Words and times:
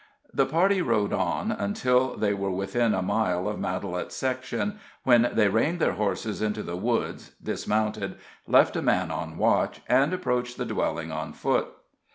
The 0.33 0.47
party 0.47 0.81
rode 0.81 1.13
on 1.13 1.51
until 1.51 2.17
they 2.17 2.33
were 2.33 2.49
within 2.49 2.95
a 2.95 3.03
mile 3.03 3.47
of 3.47 3.59
Matalette's 3.59 4.15
section, 4.15 4.79
when 5.03 5.29
they 5.33 5.47
reined 5.47 5.77
their 5.79 5.91
horses 5.91 6.41
into 6.41 6.63
the 6.63 6.75
woods, 6.75 7.33
dismounted, 7.43 8.15
left 8.47 8.75
a 8.75 8.81
man 8.81 9.11
on 9.11 9.37
watch, 9.37 9.81
and 9.87 10.11
approached 10.11 10.57
the 10.57 10.65
dwelling 10.65 11.11
on 11.11 11.33
foot. 11.33 11.67